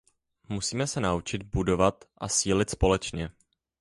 [0.49, 3.29] Musíme se naučit budovat a sílit společně.